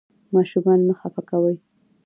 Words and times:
ماشومان 0.33 0.79
مه 0.87 0.93
خفه 0.99 1.21
کوئ. 1.29 1.55